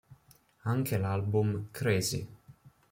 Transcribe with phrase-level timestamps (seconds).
[0.63, 2.27] Anche l'album "Crazy!